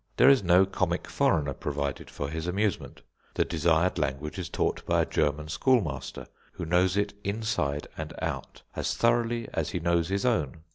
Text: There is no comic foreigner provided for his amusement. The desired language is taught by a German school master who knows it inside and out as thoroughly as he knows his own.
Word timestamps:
There 0.17 0.31
is 0.31 0.41
no 0.41 0.65
comic 0.65 1.07
foreigner 1.07 1.53
provided 1.53 2.09
for 2.09 2.27
his 2.27 2.47
amusement. 2.47 3.03
The 3.35 3.45
desired 3.45 3.99
language 3.99 4.39
is 4.39 4.49
taught 4.49 4.83
by 4.87 5.03
a 5.03 5.05
German 5.05 5.47
school 5.47 5.79
master 5.79 6.25
who 6.53 6.65
knows 6.65 6.97
it 6.97 7.13
inside 7.23 7.85
and 7.95 8.11
out 8.19 8.63
as 8.75 8.95
thoroughly 8.97 9.47
as 9.53 9.69
he 9.69 9.79
knows 9.79 10.09
his 10.09 10.25
own. 10.25 10.63